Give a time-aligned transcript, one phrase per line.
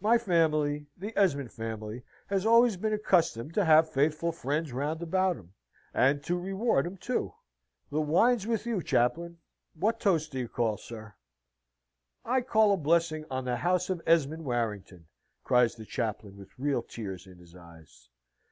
[0.00, 5.36] My family the Esmond family has always been accustomed to have faithful friends round about
[5.36, 5.54] 'em
[5.94, 7.32] and to reward 'em too.
[7.88, 9.38] The wine's with you, Chaplain.
[9.74, 11.14] What toast do you call, sir?"
[12.24, 15.06] "I call a blessing on the house of Esmond Warrington!"
[15.44, 18.08] cries the chaplain, with real tears in his eyes.